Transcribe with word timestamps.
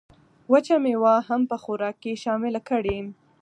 وچه 0.51 0.75
مېوه 0.83 1.15
هم 1.27 1.41
په 1.49 1.55
خوراک 1.63 1.95
کې 2.03 2.21
شامله 2.23 2.59
کړئ. 2.69 2.99